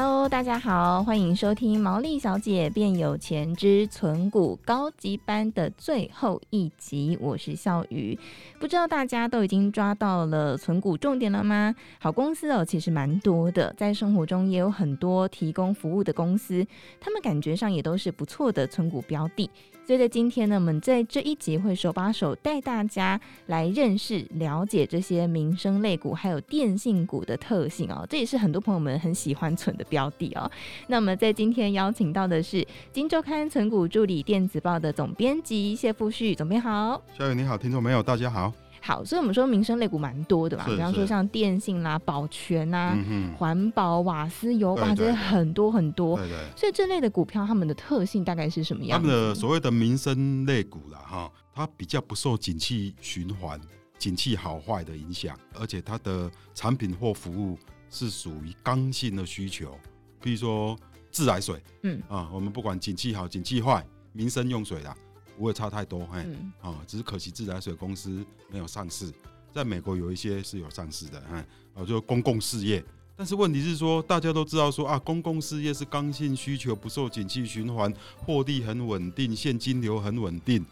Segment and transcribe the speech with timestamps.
[0.00, 8.16] Hello，大家好，欢迎收听《毛利小姐变有钱之存股高级班》的最后一集，我是笑鱼。
[8.60, 11.74] 不知道大家都已经抓到了存股重点了吗？
[11.98, 16.64] 好公司哦，其实蛮多的，在生活中也有很多提供服务的公司，
[17.00, 19.50] 他们感觉上也都是不错的存股标的。
[19.88, 28.06] 所以在今天呢，我们在这一集会手把手带大家来认识、了解这些民生类股还有电信股的特性哦。
[28.06, 30.50] 这也是很多朋友们很喜欢存的标的哦。
[30.88, 32.58] 那么在今天邀请到的是
[32.92, 38.52] 《金周刊存股助理电子报》的总编辑谢富旭总编好，小雨你好，听众朋友大家好。
[38.80, 42.96] 好，所以我们说民生类股蛮多的嘛，比方说像电信啦、保全呐、
[43.36, 46.16] 环保、瓦斯、油吧这些很多很多。
[46.16, 46.38] 对对。
[46.56, 49.00] 所以这类的股票，它们的特性大概是什么样？
[49.00, 53.60] 他们的所谓的民生类股啦，哈，它比较不受景气循环、
[53.98, 57.58] 景气好坏的影响，而且它的产品或服务
[57.90, 59.76] 是属于刚性的需求，
[60.20, 60.76] 比如说
[61.10, 64.94] 自来水，嗯啊，我们不管景气好、景气坏，民生用水啦。
[65.38, 66.26] 不会差太多，嘿，
[66.60, 69.12] 啊、只是可惜自来水公司没有上市，
[69.54, 71.44] 在美国有一些是有上市的，哈，
[71.74, 72.84] 啊，就公共事业。
[73.16, 80.66] 但是问题是说，大家都知道说啊，公共事业是刚性需求，不受景气循环，获利很稳定，现金流很稳定。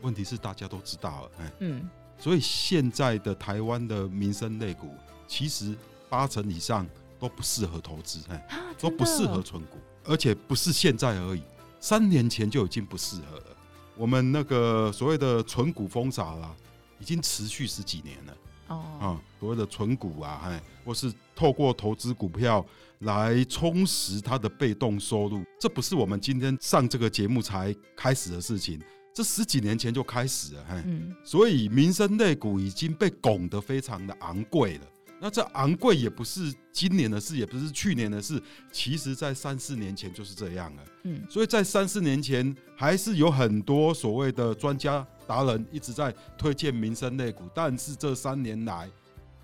[0.00, 4.94] 问题是大家都知道了，嗯，所以现在的台湾的民生类股，
[5.26, 5.76] 其实
[6.08, 6.86] 八成以上
[7.18, 11.42] 都不适合投资，哎，都不适合存股，而且不是现在而已，
[11.78, 13.56] 三年前就已经不适合了。
[13.96, 16.54] 我们那个所谓的存股风潮啦，
[16.98, 18.36] 已经持续十几年了。
[18.68, 22.64] 哦，啊，所谓的存股啊，哎，或是透过投资股票
[23.00, 28.80] 来充实它的被动收入，这不是我们今天上这个节目才开始的事情，
[29.12, 30.64] 这十几年前就开始了。
[30.86, 34.86] 嗯，所以民生类股已经被拱得非常的昂贵了。
[35.24, 40.82] 那这昂贵也不是今年的事，也不是去年的事，其实在三四年前就是这样了。
[41.04, 48.90] 嗯，所以在三四年前，还是有很多所谓的专家达人一直在推荐民生类股，但是这三年来，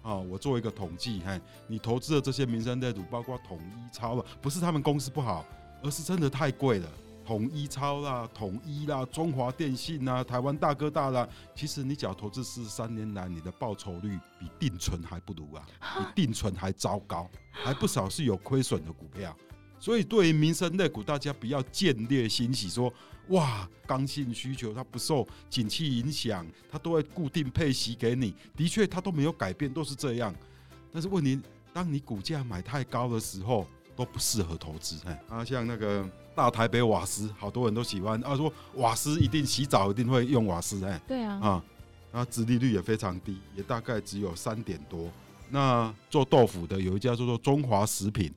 [0.03, 5.47] 啊，我做一个统计，嘿，你投资的这些民生类股，包括统一超了，不是他们公司不好，
[5.81, 6.89] 而是真的太贵了。
[7.29, 19.37] 统一超啦，统一啦，中华电信啦，台湾大哥大啦，其实你只要投资十三年来，你的报酬率比定存还不如啊，比定存还糟糕，还不少是有亏损的股票。
[19.79, 22.91] 所以对于民生类股，大家不要见猎心喜，说
[23.29, 30.35] 哇，刚性需求它不受景气影响，它都会固定配息给你，的确它都没有改变，都是这样。
[30.91, 31.39] 但是问题，
[31.75, 34.97] 当你股价买太高的时候，都不适合投资。
[35.05, 36.09] 哎，啊，像那个。
[36.39, 41.65] 大台北瓦斯，好多人都喜欢啊，说瓦斯一定洗澡一定会用瓦斯，哎，对啊，啊，
[42.13, 45.11] 那殖利率也非常低，也大概只有三点多。
[45.51, 48.33] 那做豆腐的有一家叫做中华食品，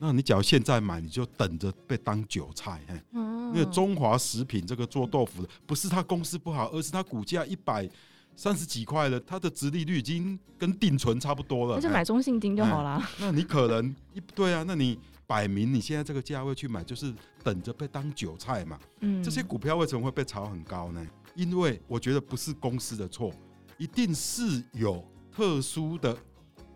[0.00, 7.88] 那你只要现在买，你就等着被当韭菜，哎，因为中华食品这个做豆腐的，不是他公司不好，而是他股价一百
[8.34, 13.00] 三十几块了，它的殖利率已经跟定存差不多了，那就买中信金就好了。
[13.20, 14.98] 那你可能一对啊，那你。
[15.26, 18.78] 摆明你现在这个价位去买，就是等着被当韭菜嘛。
[19.00, 21.06] 嗯，这些股票为什么会被炒很高呢？
[21.34, 23.32] 因为我觉得不是公司的错，
[23.78, 26.16] 一定是有特殊的，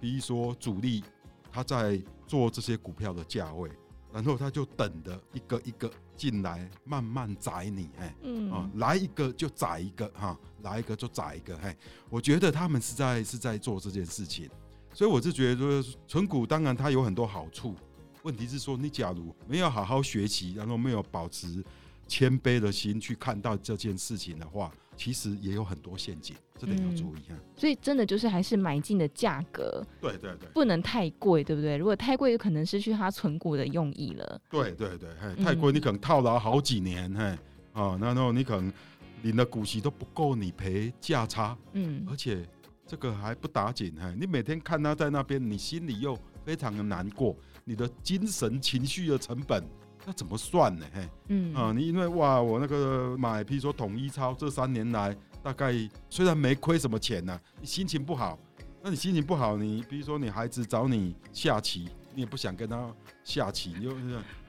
[0.01, 1.05] 比如说主力
[1.53, 3.71] 他在做这些股票的价位，
[4.13, 11.77] 然后他就等着一个一个进来慢慢宰你，哎，嗯啊，来一个就宰一个哈，来一个就宰一个，嘿，
[12.11, 14.51] 我觉得他们是在是在做这件事情，
[14.93, 17.77] 所以我是觉得说存股当然它有很多好处。
[18.23, 21.63] 问题是说，你假如没有好好学习，然后没有保持
[22.07, 27.41] 谦卑的心去看到这件事情的话，其实也有很多陷阱，这点要注意啊、嗯。
[27.57, 31.77] 所以真的就是还是买进的价格，对对对，不能太贵，对不对？
[31.77, 34.41] 如果太贵，有可能失去它存股的用意了。
[34.51, 37.25] 对对对，嘿太贵你可能套牢好几年，嘿，
[37.73, 38.73] 啊，然后你可能
[39.23, 42.45] 领的股息都不够你赔价差，嗯，而且
[42.87, 47.37] 这个还不打紧，嘿，你每天看他在那边，你心里又非常的难过。
[47.69, 49.63] 你的精神情绪的成本，
[50.07, 50.87] 那怎么算呢？
[50.91, 51.55] 嘿，嗯。
[51.55, 55.75] 啊，你因为哇，我那个买，譬如说统一超，这三年来大概
[56.09, 58.39] 虽然没亏什么钱呐，你心情不好，
[58.83, 62.91] 那你心情不好，你比如说你孩子找你下棋，你也不想跟他
[63.23, 63.95] 下棋，你就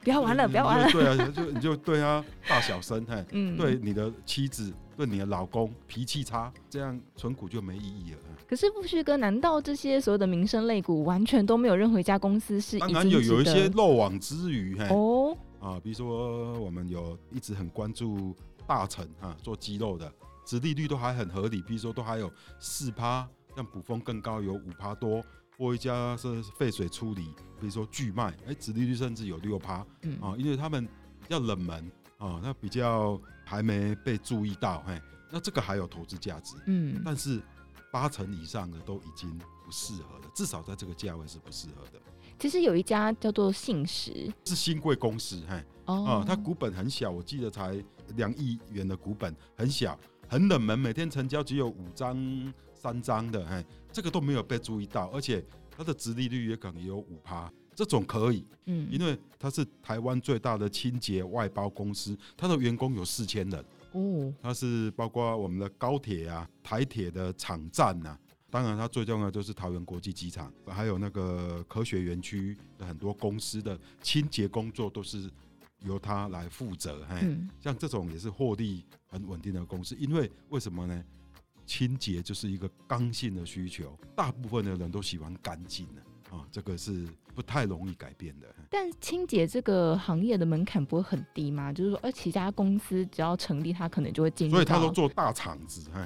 [0.02, 4.74] 不要玩了，不要玩了，对啊，就你就对他大小声，嘿，嗯，对你的妻子。
[5.00, 8.18] 对你的老公脾气差，这样存股就没意义了。
[8.46, 12.78] 可是富旭哥，难道这些所有的民生类股完全都没有任何一家公司是？
[12.80, 14.78] 当然有，有一些漏网之鱼。
[14.90, 18.36] 哦，啊，比如说我们有一直很关注
[18.68, 20.12] 大成啊，做鸡肉的，
[20.46, 22.30] 殖利率都还很合理，比如说都还有
[22.60, 23.26] 四趴，
[23.56, 25.24] 像补风更高有五趴多，
[25.58, 27.24] 或一家是废水处理，
[27.58, 33.18] 比如说巨卖，哎，殖利率甚至有六趴，嗯啊，因为他们比较冷门啊，那比较
[33.50, 35.02] 还没被注意到，嘿，
[35.32, 37.42] 那这个还有投资价值，嗯，但是
[37.92, 39.28] 八成以上的都已经
[39.66, 42.00] 不适合了，至少在这个价位是不适合的。
[42.38, 47.84] 其实有一家叫做信实，是新贵公司，嘿，哦，啊，它股本很小，我记得才
[48.16, 55.44] 两亿元的股本，很小，很冷门，每天成交只有五张、三张的，嘿，这个都没有被注意到，而且
[55.76, 68.20] 它的殖利率也可能有五趴，这种可以，嗯，因为它是台湾最大的清洁外包公司，它的员工有四千人，哦，它是包括我们的高铁啊、台铁的场站呐。
[68.50, 75.32] 当然，它最重要的就是桃园国际机场，还有那个科学园区的很多公司的清洁工作都是
[75.80, 77.06] 由它来负责。
[77.08, 81.02] 嘿，像这种也是获利很稳定的公司，因为为什么呢？
[81.66, 88.48] 清洁就是一个刚性的需求，大部分的人都喜欢干净的啊，这个是不太容易改变的。
[88.70, 91.74] 但清洁这个行业的门槛不会很低吗？
[91.74, 94.54] 就是说，而其他公司只要成立，它可能就会进入。
[94.54, 96.02] 所以，他都做大厂子，嘿。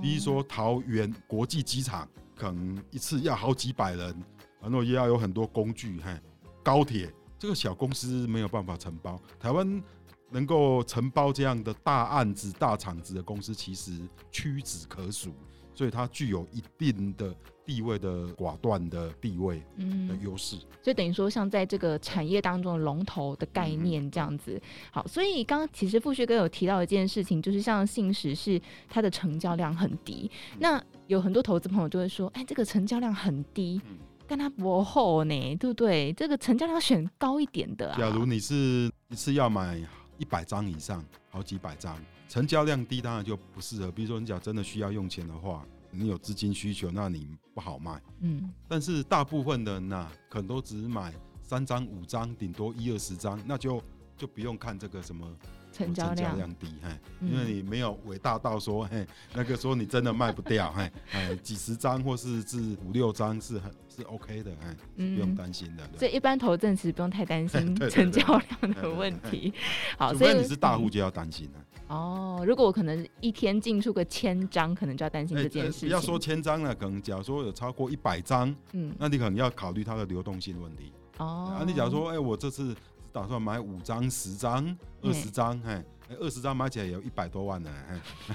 [0.00, 4.24] 比如说桃园国际机场，可能一次要好几百人，
[4.62, 6.00] 然后也要有很多工具。
[6.00, 6.18] 嘿，
[6.62, 9.20] 高铁这个小公司没有办法承包。
[9.38, 9.82] 台湾
[10.30, 14.00] 能够承包这样的大案子、大厂子的公司，其实
[14.30, 15.34] 屈指可数。
[15.74, 17.34] 所以它具有一定的
[17.66, 24.52] 地位的寡断的地位的优势，嗯，所以等于说像在这个产业当中的龙头的概念这样子。
[24.54, 24.62] 嗯、
[24.92, 33.80] 好，所以刚刚其实富旭哥有提到一件事情，就是像信实是它的成交量很低，嗯、那有很多投资朋友就会说，哎，这个成交量很低，
[34.26, 36.12] 跟它薄厚呢，对不对？
[36.12, 37.98] 这个成交量选高一点的，啊。
[37.98, 39.80] 假如你是一次要买
[40.18, 41.96] 一百张以上，好几百张。
[42.26, 43.92] 成交量低，当然就不适合。
[43.92, 45.64] 比如说，你讲真的需要用钱的话，
[45.96, 48.00] 你有资金需求，那你不好卖。
[48.20, 48.50] 嗯。
[48.68, 51.12] 但是大部分的人呐，可能都只买
[51.42, 53.82] 三张、五张，顶多一二十张，那就
[54.16, 55.26] 就不用看这个什么。
[55.72, 56.88] 成交量低，嘿，
[57.20, 59.04] 因为你没有伟大到说，嘿，
[59.34, 65.82] 那个说你真的卖不掉，嘿， 哎，几十张或是至五六张是很是 OK 的，哎，不用担心的。
[65.98, 69.52] 所以一般投证其实不用太担心 成交量的问题。
[69.98, 71.64] 好，所以你是大户就要担心了。
[71.88, 75.86] 哦，如果我可能一天进出个千张，可能就要担心这件事。
[75.86, 80.92] 不要说千张了，可能假如说有超过一百张，嗯，那你可能要考虑它的流动性问题。
[81.18, 82.74] 哦，啊，你假如说，哎，我这次。
[83.14, 85.80] 打算买五张、十张、二十张，嘿，
[86.20, 87.70] 二十张买起来也有一百多万呢，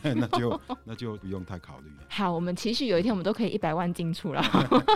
[0.02, 1.86] 嘿， 那就那就不用太考虑。
[2.08, 4.42] 好，我们其实有一天我们都可以一百万进出了。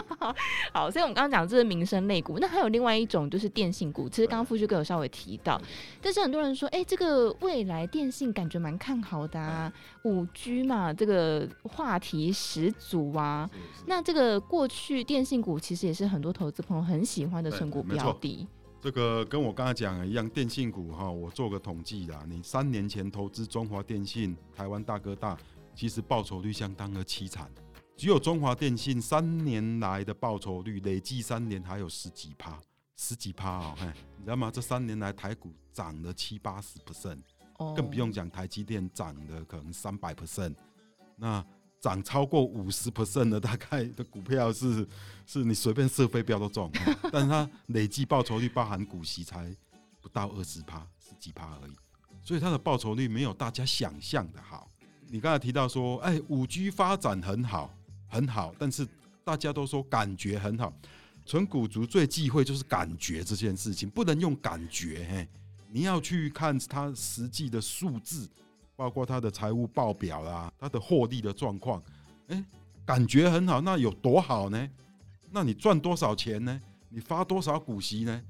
[0.74, 4.10] 好，所以我们刚刚讲这是民生类股，那还有另外一种就是电信股。
[4.10, 5.62] 其实刚刚富旭哥有稍微提到，
[6.02, 9.72] 但是很多人说，哎、欸，这个未来电信感觉蛮看好的啊，
[10.04, 13.50] 五 G 嘛，这个话题十足啊。
[13.86, 18.48] 那这个过去电信股其实也是很多投资朋友很喜欢的存股标的。
[18.84, 22.26] 这个跟我刚才讲的一样，电信股哈，我做个统计啦。
[22.28, 25.38] 你三年前投资中华电信、台湾大哥大，
[25.74, 27.50] 其实报酬率相当的凄惨。
[27.96, 32.60] 只有中华电信三年来的报酬率累计三年还有十几趴，
[32.98, 33.88] 十几趴哦，嘿，
[34.18, 34.52] 你知道吗？
[34.54, 37.22] 这三年来台股涨了七八十 percent，
[37.74, 40.56] 更不用讲台积电涨了可能三百 percent。
[41.16, 41.42] 那
[41.84, 44.88] 涨超过五十 percent 的大概的股票是，
[45.28, 46.72] 是你随便射飞镖都中，
[47.12, 49.54] 但是它累计报酬率包含股息才
[50.00, 51.74] 不到二十趴，十几趴而已，
[52.24, 54.72] 所以它的报酬率没有大家想象的好。
[55.10, 57.70] 你刚才提到说，哎，五 G 发展很好，
[58.08, 58.88] 很好，但是
[59.26, 60.74] 大家都说感觉很好，
[61.26, 65.28] 存股族最忌讳就是感觉这件事情，不能用感觉，嘿，
[65.70, 68.30] 你要去看它实际的数字。
[68.76, 71.82] 包括它的财务报表啦，它的获利的状况，
[72.28, 72.44] 哎，
[72.86, 74.70] 感觉很好，那有多好呢？
[75.32, 76.62] 那你赚多少钱呢？
[76.90, 78.22] 你发多少股息呢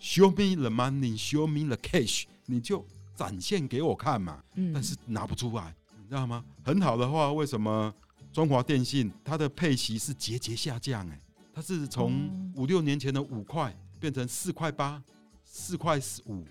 [0.00, 4.42] ？Show me the money, show me the cash，你就展现给我看嘛。
[4.54, 6.44] 嗯，但是拿不出来，你知道吗？
[6.62, 7.94] 很好的话，为什么
[8.32, 11.08] 中华电信它的配息是节节下降？
[11.08, 11.18] 哎，
[11.54, 15.02] 它是从五六年前的五块变成四块八、
[15.44, 16.44] 四块五、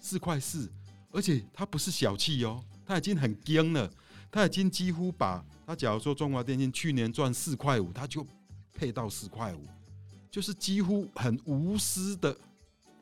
[0.00, 0.68] 四块四，
[1.12, 2.64] 而且它不是小气哦。
[2.86, 3.90] 他已经很惊了，
[4.30, 8.24] 他已经几乎把他假如说中华电信去年赚四块五，他就
[8.72, 9.66] 配到四块五，
[10.30, 12.36] 就是几乎很无私的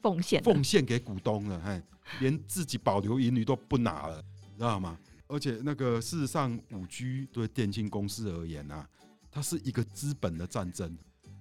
[0.02, 1.82] 奉献奉献给股东了，嘿，
[2.20, 4.98] 连自己保留盈余都不拿了，你知道吗？
[5.26, 8.88] 而且那个事实上，五 G 对电信公司而言啊，
[9.30, 10.96] 它是一个资本的战争。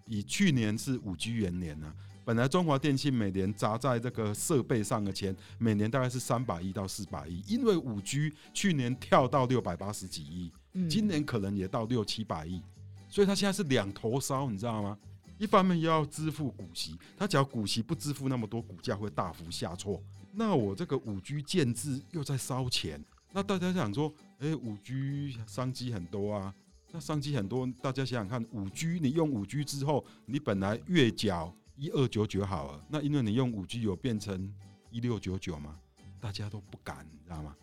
[0.05, 1.93] 以去年是五 G 元年啊，
[2.25, 10.51] 本来中华电信每年砸在这个设备上的钱，每年大概是三百亿到四百亿，因为五 G 去年跳到六百八十几亿，
[10.87, 12.61] 今年可能也到六七百亿，
[13.09, 14.97] 所以它现在是两头烧，你知道吗？
[15.37, 20.01] 一方面又要支付股息，它只要股息不支付那么多，股价会大幅下挫。
[20.31, 23.03] 那我这个五 G 建制又在烧钱，
[23.33, 26.53] 那大家想说，哎，五 G 商机很多啊，
[26.91, 34.53] 那商机很多，大家想想看，五 G 你用五 G 之后，你本来月缴一二九九好了，那因为你用五 G 有变成
[34.91, 35.75] 一六九九吗？
[36.19, 37.55] 大家都不敢，你知道吗？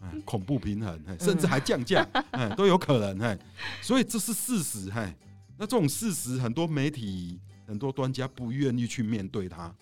[0.00, 3.38] 哎、恐怖平衡，甚至还降价， 哎，都有可能，哎，
[3.82, 5.16] 所以这是事实，哎。
[5.58, 9.74] 那这种事实，很多媒体、很多专家不愿意去面对它，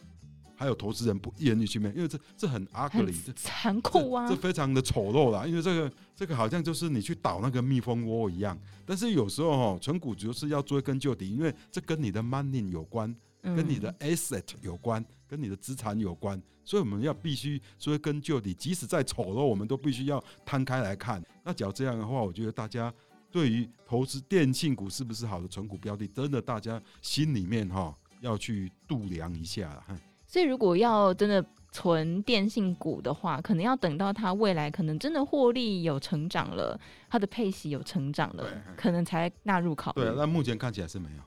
[0.55, 5.45] 还有投资人不愿意去面对，因为这这很 ugly，残酷啊，这，这非常的丑陋啦。
[5.45, 8.57] 因为这个这个好像就是你去倒那个蜜蜂窝一样。
[8.87, 13.13] 但是有时候哦，存股就是要追根究底，因为这跟你的 money 有关，
[13.45, 21.23] 跟你的 asset 有关，跟你的资产有关，所以我们要必须追根究底，即使再丑陋，我们都必须要摊开来看。
[21.43, 22.93] 那只要这样的话，我觉得大家。
[23.31, 29.85] 对于投资电信股是不是好的存股标的，真的大家心里面哈要去度量一下。
[30.25, 36.79] 所以如果要真的存电信股的话，可能要等到它未来可能真的获利有成长了，
[37.11, 38.47] 它的配息有成长了，
[38.77, 40.03] 可能才纳入考虑。
[40.03, 41.23] 对，那目前看起来是没有。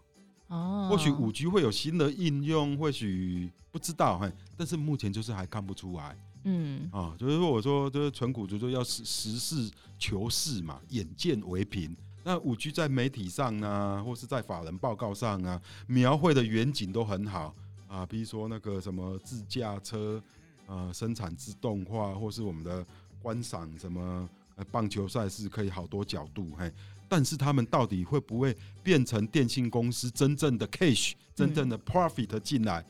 [0.48, 4.32] 哦，或许五 G 会有新的应用，或许不知道嘿。
[4.56, 6.18] 但是目前就是还看不出来。
[6.44, 11.96] 嗯啊，就是说，我说，就是存股，就说要实实事求是嘛，眼见为凭。
[12.24, 17.54] 那五 G 在媒体上啊，或是在法人报告上啊，描绘的远景都很好
[17.88, 20.22] 啊，比如说那个什么自驾车
[20.68, 22.86] 呃，生产自动化，或是我们的
[23.22, 24.30] 观赏什么
[24.72, 26.72] 棒球赛事，可以好多角度嘿。
[27.08, 32.86] 但是他们到底会不会变成电信公司真正的 cash、真正的 profit 进来？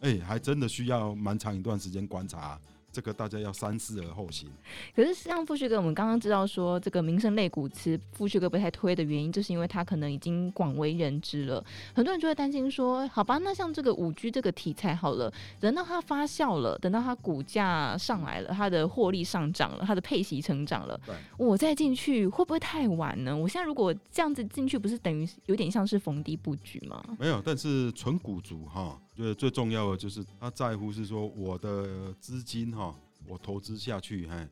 [0.00, 2.60] 哎、欸，还真的需要蛮长一段时间观察。
[2.98, 4.50] 这个大家要三思而后行。
[4.92, 11.64] 可是像富旭哥，我们刚刚知道说，这个民生类股其实富旭哥不太推的原因，就是因为他可能已经广为人知了。
[11.94, 21.00] 很多人就会担心说，好吧，那像这个五 G 这个题材好了，等到它发酵了，等到它股价上来了，它的获利上涨了，它的配息成长了，
[21.36, 23.36] 我再进去会不会太晚呢？
[23.36, 27.00] 我现在如果这样子进去，不是等于有点像是逢低布局吗？
[27.16, 29.00] 没有，但是纯股族哈。
[29.18, 32.94] 觉得最重要的就是他在乎是说我的资金哈，
[33.26, 34.48] 我投资下去，嘿，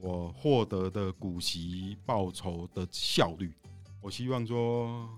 [0.00, 3.52] 我获得的股息报酬的效率，
[4.00, 5.08] 我希望说，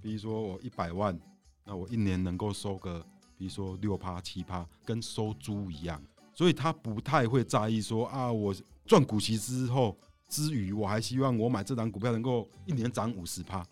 [0.00, 1.20] 比如说我一百万，
[1.66, 3.04] 那我一年能够收个，
[3.36, 8.54] 比如说六趴七趴，跟收租一样，所以他不太会在意说啊，我
[8.86, 9.94] 赚股息之后
[10.30, 13.62] 之余，我还希望我买这档股票能够一年涨五十趴。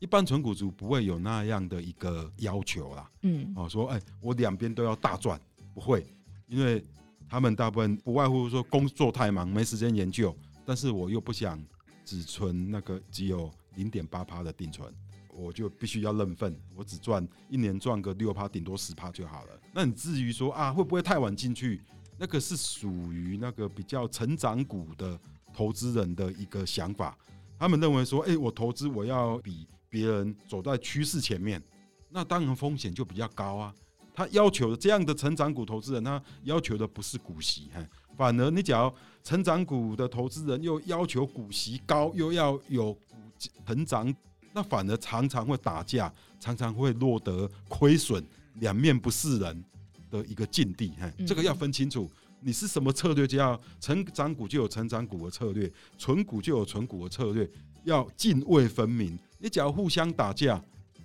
[0.00, 5.38] 一般存股族不会有那样的一个要求啦，嗯，哦，说哎，我两边都要大赚，
[5.74, 6.06] 不会，
[6.48, 6.82] 因为
[7.28, 11.62] 他们大部分不外乎说工作太忙，没时间研究，但是我又不想
[12.02, 14.90] 只存那个只有零点八趴的定存，
[15.34, 19.60] 我就必须要认份，我只赚一年赚个六趴，顶多十趴就好了。
[19.70, 21.78] 那你至于说啊，会不会太晚进去？
[22.16, 25.20] 那个是属于那个比较成长股的
[25.52, 27.18] 投资人的一个想法，
[27.58, 29.68] 他们认为说，哎，我投资我要比。
[29.90, 31.62] 别人走在趋势前面，
[32.08, 33.74] 那当然风险就比较高啊。
[34.14, 37.84] 他要求的这样的成长股投资人，他要求的不是股息，哈
[38.16, 38.92] 反而你只要
[39.22, 43.00] 成长股的投资人又要求股息高，又要有股
[43.66, 44.14] 成长，
[44.52, 48.22] 那反而常常会打架，常常会落得亏损、
[48.56, 49.64] 两面不是人
[50.10, 50.88] 的一个境地。
[51.00, 57.48] 哈这个要分清楚，你是什么策略，就要成长股就有成长股的策略，存股就有存股的策略，
[57.84, 59.18] 要泾渭分明。
[59.38, 60.62] 你只要互相打架，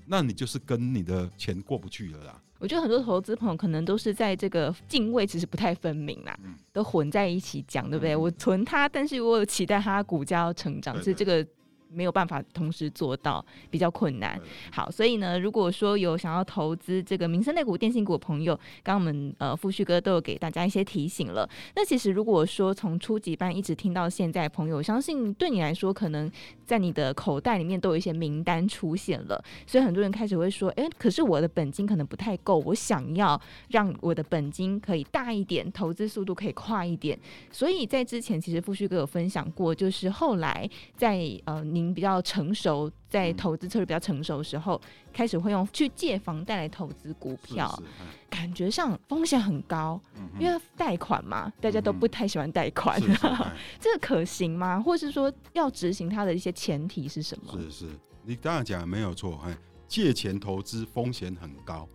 [0.08, 2.42] 那你就是跟你的钱过不去了啦。
[2.60, 6.38] 我觉得很多投资朋友可能都是在这个泾渭其实不太分明啦，
[6.72, 8.16] 都混在一起讲，对不对？
[8.16, 11.46] 我存它，但是我有期待它股价要成长，是这个。
[11.96, 14.40] 没有办法同时做到，比较困难。
[14.72, 21.50] 好，所以呢，如果说有想要投资这个民生类股、电信股的朋友，刚刚我们呃富旭哥都有给大家一些提醒了。
[21.76, 26.32] 那其实如果说从初级班一直听到现在，朋友相信对你来说，可能
[26.66, 29.44] 在你的口袋里面都有一些名单出现了。
[29.68, 37.20] 所以很多人开始会说：“诶，可是我的本金可能不太够，我想要让我的本金可以大一点，投资速度可以快一点。”
[37.52, 41.66] 所以在之前，其实富旭哥有分享过，就是后来在呃。
[41.66, 44.80] 您比较成熟，在投资策略比较成熟的时候，
[45.14, 47.82] 开始会用去借房贷来投资股票，
[48.30, 50.00] 感觉上风险很高，
[50.40, 53.00] 因为贷款嘛，大家都不太喜欢贷款，
[53.80, 54.82] 这个可行吗？
[54.82, 57.54] 或是说要执行它的一些前提是什么？
[57.62, 57.90] 是是，
[58.24, 59.40] 你当然讲的没有错，
[59.88, 61.88] 借钱投资风险很高，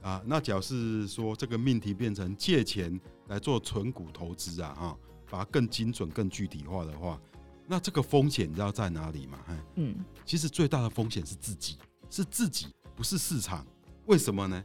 [0.00, 2.98] 啊，那假如是说这个命题变成借钱
[3.28, 4.96] 来做存股投资啊，哈，
[5.30, 7.20] 把它更精准、更具体化的话，
[7.66, 9.38] 那这个风险你知道在哪里吗？
[9.76, 11.78] 嗯，其实最大的风险是自己，
[12.10, 13.66] 是自己，不是市场。
[14.06, 14.62] 为什么呢？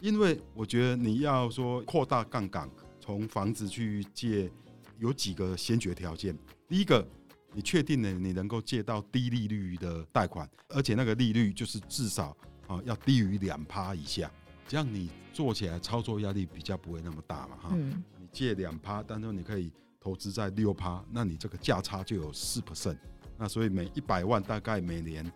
[0.00, 2.68] 因为我觉得你要说扩大杠杆，
[3.00, 4.50] 从房子去借，
[4.98, 6.36] 有几个先决条件。
[6.68, 7.06] 第一个，
[7.54, 14.30] 你确定了，你能够借到低利率的贷款，而且那个利率就是至少啊要低于两趴以下。
[14.68, 19.70] 这样你做起来操作压力比较不会那么大嘛哈，嗯、你借两趴，但是你可以
[20.02, 22.96] 投资在六趴，那你这个价差就有四 percent，
[23.38, 25.30] 那所以每一百万大概每年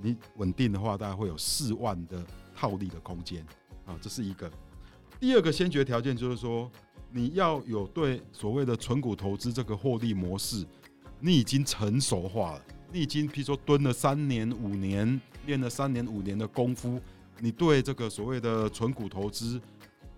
[0.00, 3.44] 你稳定的话，大概会有四万的套利的空间
[3.84, 4.50] 啊，这是一个。
[5.20, 6.70] 第二个先决条件就是说，
[7.10, 10.66] 你要有对所谓的存股投资这个获利模式，
[11.20, 16.98] 你已经成熟化了，你已经譬如说蹲了三年五年，练了三年五年的功夫。
[17.38, 19.60] 你对这个所谓的存股投资，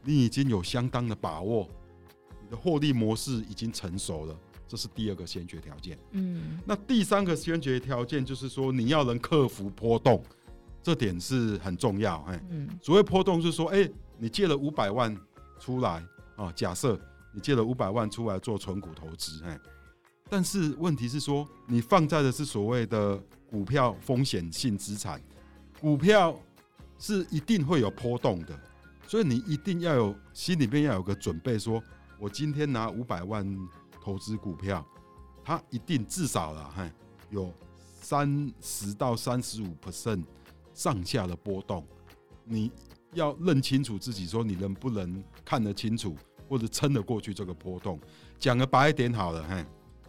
[0.05, 1.69] 你已经有相当的把握，
[2.49, 4.35] 你的获利模式已经成熟了，
[4.67, 5.99] 这是第二个先决条件。
[6.13, 10.25] 嗯，那第三个先决条件就是说，你要能克服波动，
[10.83, 12.25] 这点是很重要。
[12.29, 13.87] 哎，嗯，所谓波动就是说，哎，
[14.17, 15.15] 你借了五百万
[15.61, 16.03] 出来
[16.37, 16.99] 啊，假设
[17.35, 19.61] 你借了五百万出来做存股投资，哎，
[20.31, 25.21] 但是问题是说，你放在的是所谓的股票风险性资产，
[25.81, 26.35] 股票。
[27.01, 28.59] 是一定会有波动的，
[29.07, 31.81] 所以你一定要有心里面要有个准备，说
[32.19, 33.47] 我今天拿五百万
[34.01, 34.85] 投资股票，
[35.45, 36.91] 它一定至少了哈，
[37.31, 37.53] 有
[38.01, 40.25] 三十到三十五 percent
[40.75, 41.87] 上下的波动，
[42.45, 42.73] 你
[43.13, 46.17] 要认清楚自己，说你能不能看得清楚，
[46.49, 48.01] 或者撑得过去这个波动。
[48.37, 49.65] 讲个白一点好了，哈，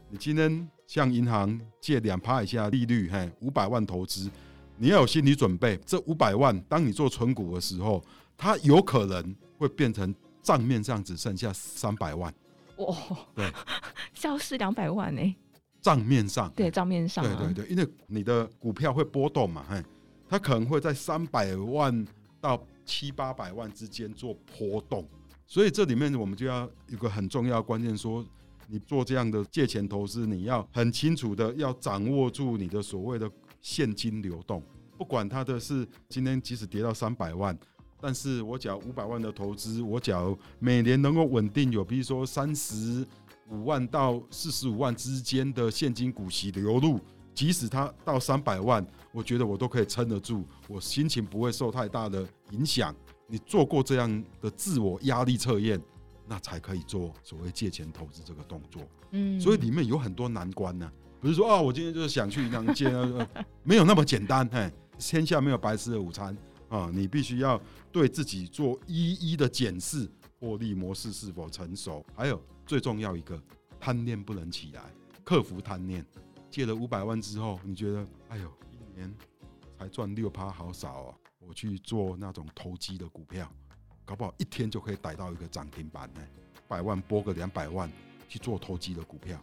[0.09, 4.29] 你今天向银行借两趴以下利率，哈，五百万投资。
[4.77, 8.03] 你要有心理准备，这五百万，当你做存股的时候，
[8.35, 12.33] 它有可能会变成账面上只剩下三百万。
[12.77, 12.95] 哇，
[13.35, 13.51] 对，
[14.13, 15.35] 消失两百万呢？
[15.81, 19.83] 账面上，对，账面上，对对对，因为你的股票会波动嘛，嘿，
[20.27, 22.05] 它可能会在三百万
[22.41, 25.07] 到七八百万之间做波动，
[25.45, 28.25] 所以这里面我们就要有个很重要的关键，说
[28.67, 33.29] 你做这样的借钱投资，你要很清楚的要掌握住你的所谓的。
[33.61, 34.63] 现金流动，
[34.97, 37.53] 不管它的是今天即使跌到三百万，
[38.01, 43.05] 但是我缴五百万的投资，我缴每年能够稳定有，比如说三十
[43.49, 46.99] 五万到四十五万之间的现金股息流入，
[47.33, 52.95] 即使它到三百万，我觉得我都可以撑得住，我心情不会受太大的影响。
[53.27, 55.79] 你做过这样的自我压力测验，
[56.27, 58.81] 那才可以做所谓借钱投资这个动作。
[59.11, 60.91] 嗯，所以里面有很多难关呢。
[61.19, 62.89] 不是说啊，我今天就是想去银行借，
[63.61, 64.47] 没有那么简单。
[64.51, 66.35] 嘿，天下没有白吃的午餐
[66.69, 66.89] 啊！
[66.93, 72.05] 你必须要对自己做一一的检视，获利模式是否成熟。
[72.15, 73.41] 还有最重要一个，
[73.79, 74.83] 贪念不能起来，
[75.23, 76.05] 克服贪念。
[76.49, 79.13] 借了五百万之后，你觉得哎呦，一年
[79.77, 81.15] 才赚六趴，好少哦。
[81.39, 83.51] 我去做那种投机的股票，
[84.05, 86.21] 搞不好一天就可以逮到一个涨停板呢。
[86.67, 87.91] 百万拨个两百万
[88.27, 89.39] 去做投机的股票。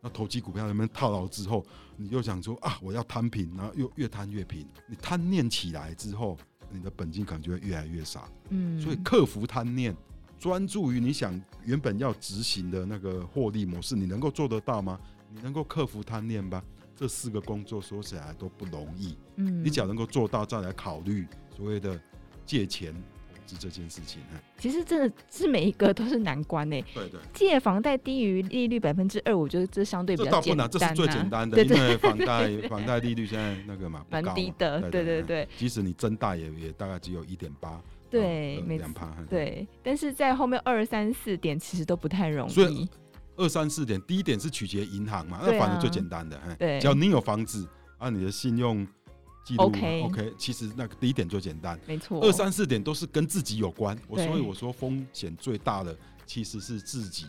[0.00, 1.64] 那投机股票里面套牢之后，
[1.96, 4.68] 你又想说啊，我要摊平，然后又越摊越平。
[4.86, 6.36] 你贪念起来之后，
[6.74, 8.28] 你的本金可能就会越来越少。
[8.50, 9.96] 嗯，所以克服贪念，
[10.38, 14.98] 专注于你想原本要执行的那个获利模式，你能够做得到吗？
[15.32, 16.62] 你能够克服贪念吧？
[16.96, 19.16] 这四个工作说起来都不容易。
[19.36, 22.00] 嗯，你只要能够做到，再来考虑所谓的
[22.44, 22.94] 借钱。
[23.46, 24.20] 是这件事情，
[24.58, 26.82] 其实真的是每一个都是难关呢。
[26.94, 30.68] 对对，借房贷低于利率百分之二，我觉得这相对比较简单。
[30.70, 34.80] 这倒不难，这是最简单的，因为房贷 房贷利率现在那个嘛，蛮低的。
[34.90, 37.80] 对对对，即使你增大也也大概只有一点八，
[38.10, 39.14] 对，两趴。
[39.28, 42.52] 对，但是在后面二三四点其实都不太容易。
[42.52, 42.88] 所以
[43.36, 48.86] 二三四点，第一点是取决银行嘛，那反正最简单的，对，只要你有房子，按你的信用。
[49.58, 52.20] OK OK，其实那个第一点最简单，没错。
[52.22, 57.26] 二三四点都是跟自己有关，我所以我说风险最大的其实是自己，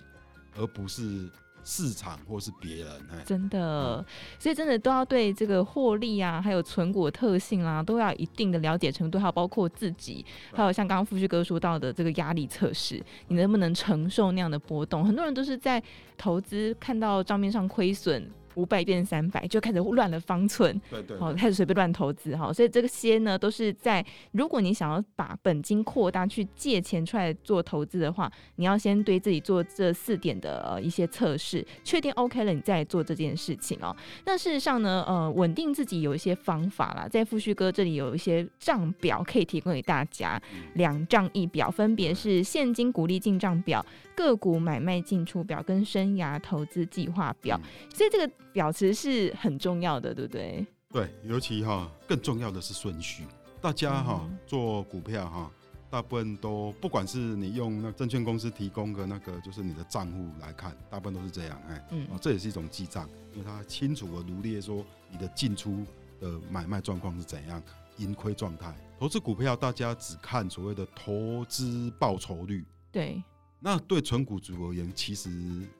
[0.55, 1.29] 而不是
[1.63, 2.91] 市场或是别人。
[3.25, 4.05] 真的，
[4.39, 15.05] 所以真的都要对这个获利啊，还有存股特性啦、啊，都要一定的了解程度，还有包括自己，还有像刚刚富旭哥说到的这个压力测试，你能不能承受那样的波动？
[15.05, 15.83] 很多人都是在
[16.17, 18.31] 投资看到账面上亏损。
[18.55, 22.51] 五百变三百，就开始乱了方寸，对对，好，开始随便乱投资哈。
[22.51, 33.95] 所以这个些呢，都是在如果你想要把本金扩大，去借钱出来做投资的话，你要先对自己做这四点的一些测试，确定 OK 了，你再做这件事情哦。
[34.25, 40.41] 那事实上呢，呃，稳定自己有一些方法啦，在富旭哥这里有一些账表可以提供给大家，
[40.73, 47.59] 两账一表，分别是现金股利进账表、个股买卖进出表跟生涯投资计划表。
[47.93, 50.65] 所以这个表其实是很重要的，对不对？
[50.91, 53.25] 对，尤其哈，更重要的是顺序。
[53.61, 55.51] 大家哈、嗯、做股票哈，
[55.89, 65.83] 大部分都不管是你用那证券公司提供的那个，就是你的账户来看，大部分都是这样，哎，嗯，哦，这也是一种记账，因为它清楚的罗列说你的进出
[66.19, 67.61] 的买卖状况是怎样，
[67.97, 68.73] 盈亏状态。
[68.97, 73.21] 投资股票，大家只看所谓的投资报酬率，对，
[73.59, 75.29] 那对纯股族而言，其实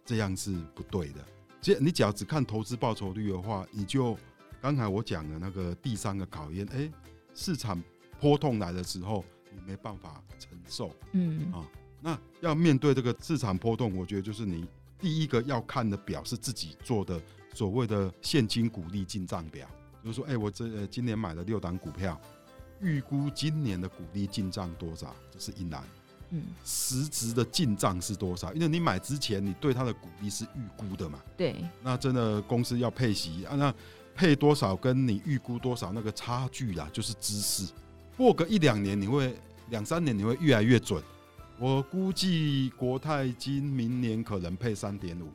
[0.04, 1.24] 这样是不对的。
[1.62, 4.18] 其实你只要只看投资报酬率的话，你就
[4.62, 6.92] 刚才我讲的那个第三个考验，哎，
[7.34, 7.82] 市场
[8.20, 11.68] 波动来的时候，你没办法承受，嗯啊，
[12.02, 14.68] 那要面对这个市场波动，我觉得就是你
[15.00, 17.22] 第一个要看的表是自己做的
[17.54, 19.68] 所谓的现金股利进账表，
[20.04, 22.20] 就是说，哎，我这今年买了六档股票。
[22.82, 25.16] 预估今年的股利进账多少？
[25.32, 25.82] 这是一栏。
[26.36, 28.54] 嗯，实质的进账是多少？
[28.54, 31.20] 因为你买之前，你对它的股利是预估的嘛。
[31.38, 31.56] 对。
[31.82, 33.74] 那真的公司要配息啊，那
[34.14, 37.72] 配多少跟你预估多少那个差距啦，就是知识。
[38.18, 39.34] 过个一两年，你会
[39.70, 41.02] 两三年，你会越来越准。
[41.58, 45.32] 我估计国泰金明年可能配三点五。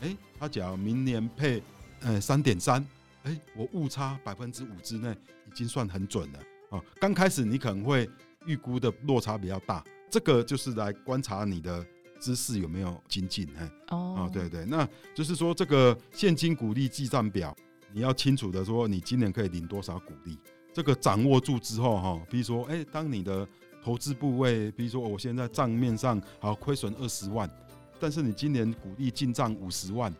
[0.00, 1.62] 哎，他讲明年配
[2.00, 2.84] 呃三点三。
[3.22, 5.10] 哎，我误差百分之五之内，
[5.46, 6.38] 已经算很准了。
[6.70, 8.08] 啊，刚开始你可能会
[8.44, 11.84] 预估的落差比较大，这个就是来观察你的
[12.20, 13.48] 知识有没有精进。
[13.58, 17.54] 哎，哦，对对，那就是说这个现金股利记账表，
[17.92, 20.38] 你要清楚的说，你今年可以领多少股利，
[20.72, 23.46] 这个掌握住之后，哈，比如说，哎，当你的
[23.82, 27.50] 投资部位，比如说我现在账面上好亏损二十万，
[27.98, 30.14] 但是你今年股利进账五十万，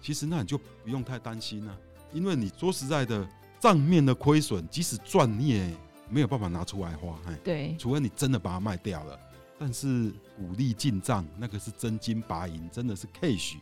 [0.00, 1.76] 其实那你就不用太担心了，
[2.12, 5.74] 因为你说实在的，账面的亏损即使赚你也。
[6.12, 9.16] 没有办法拿出来花，对，除非你真的把它卖掉了。
[9.62, 13.56] 但是股利进账那个是真金白银，真的是 cash，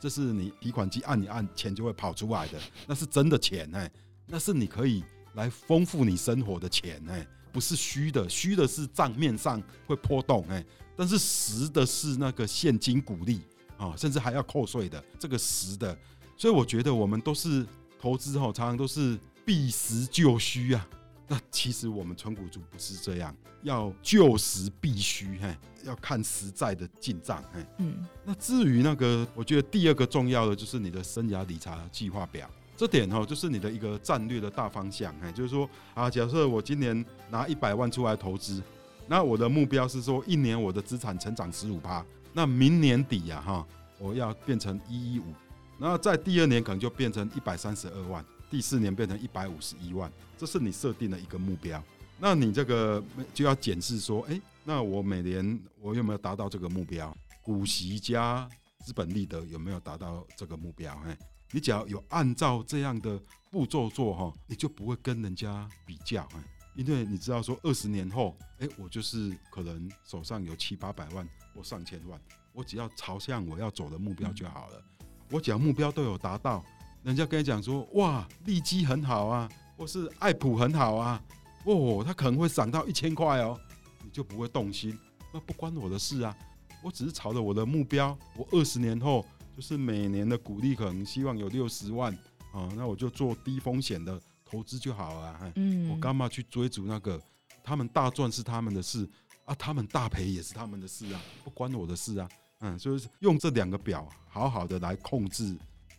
[0.00, 3.88] 这是你提款机按一按，钱就会跑出来的，那是真的钱哎，
[4.26, 13.40] 那是你可以来丰富你生活的钱哎，不是虚的，虚的是账面上会波动哎，但是实的是那个现金股利
[13.76, 15.96] 啊，甚至还要扣税的这个实的，
[16.36, 17.64] 所以我觉得我们都是
[18.00, 20.84] 投资后，常常都是避实就虚啊。
[21.26, 28.06] 那其实我们存股族不是这样，要就实必须，嘿，要看实在的进账，嘿，嗯。
[28.24, 38.62] 那至于那个，我觉得第二个重要的就是你的生涯理财计划表，这点哈，就是你的一个战略的大方向，嘿，就是说啊，假设我今年拿一百万出来投资，
[39.08, 43.66] 那我的目标是说一年我的资产成长十五趴，那明年底呀，哈，
[43.98, 45.32] 我要变成一一五，
[45.78, 48.22] 然后在第二年可能就变成一百三十二万。
[48.54, 51.82] 第四年变成一百五十一万，这是你设定的一个目标。
[52.20, 53.02] 那你这个
[53.34, 57.12] 就要检视说，哎，那我每年我有没有达到这个目标？
[57.42, 58.48] 股息加
[58.84, 60.96] 资本利得有没有达到这个目标？
[61.04, 61.18] 哎，
[61.50, 66.22] 你只要有按照这样的步骤做哈，你就不会跟人家比较。
[66.36, 66.44] 哎，
[66.76, 72.20] 因为你知道说二十年后，哎，我就是可能手上有七八百万或上千万，
[72.52, 74.80] 我只要朝向我要走的目标就好了。
[75.28, 76.64] 我只要目标都有达到。
[77.04, 81.22] 人家跟你讲说，哇，利基很好啊，或是爱普很好啊，
[81.64, 83.60] 哦，它可能会涨到一千块哦，
[84.02, 84.98] 你就不会动心，
[85.30, 86.34] 那不关我的事啊，
[86.82, 89.22] 我只是朝着我的目标，我二十年后
[89.54, 92.10] 就是每年的股利可能希望有六十万
[92.52, 97.20] 啊，那我就做低风险的投资就好了，嗯，我干嘛去追逐那个？
[97.62, 99.06] 他们大赚是他们的事
[99.44, 102.26] 啊，他们大赔也是他们的事啊，不关我的事啊，
[102.60, 105.54] 嗯，所以用这两个表好好的来控制。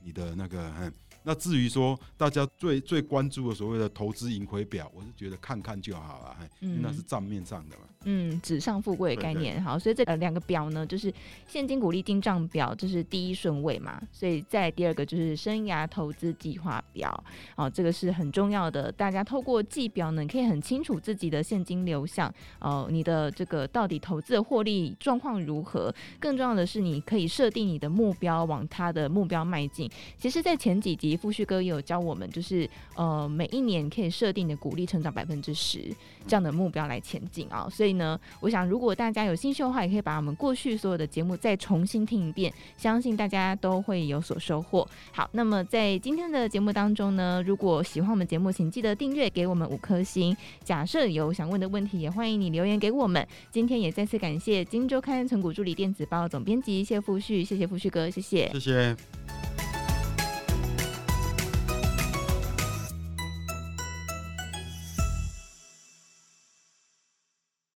[0.06, 0.94] 你的那个，嗯，
[1.26, 7.84] 那至于说大家最最关注的所谓的投资盈亏表，我是觉得看看就好了，嗯，那是账面上的嘛。
[8.08, 11.12] 嗯，纸上富贵概念，好，所以这呃两个表呢，就是
[11.48, 17.24] 现金股利进账表，这是第一顺位嘛，所以再第二个就是生涯投资计划表，
[17.56, 29.90] 哦，这个是很重要的，大家透过计表呢，可以很清楚自己的现金流向，哦，你的这个到底投资的获利状况如何，更重要的是你可以设定你的目标，往它的目标迈进。
[30.20, 35.94] 其实，在前几集，富旭哥也有教我们，就是呃，每一年可以设定的股利成长百分之十
[36.28, 37.68] 这样的目标来前进啊。
[37.70, 44.88] 所以呢，我想如果大家有兴趣的话，也可以把我们过去所有的节目再重新听一遍，相信大家都会有所收获。
[45.12, 50.36] 好，那么在今天的节目当中呢，如果喜欢我们节目，请记得订阅，给我们五颗星。
[50.64, 53.26] 假设有想问的问题，也欢迎你留言给我们。
[53.52, 59.55] 今天也再次感谢《今周刊存股助理电子报》总编辑谢富旭，谢谢富旭哥，谢谢，谢谢。